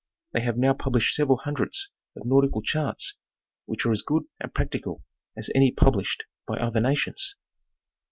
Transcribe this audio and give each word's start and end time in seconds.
They 0.31 0.41
have 0.41 0.57
now 0.57 0.73
published 0.73 1.13
several 1.13 1.37
hundreds 1.37 1.91
of 2.15 2.25
nautical 2.25 2.63
charts, 2.63 3.13
which 3.67 3.85
are 3.85 3.91
as 3.91 4.01
good 4.01 4.23
and 4.39 4.51
practical 4.51 5.03
as 5.37 5.51
any 5.53 5.71
published 5.71 6.23
by 6.47 6.57
other 6.57 6.81
nations. 6.81 7.35